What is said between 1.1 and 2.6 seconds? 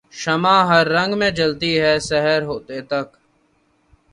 میں جلتی ہے سحر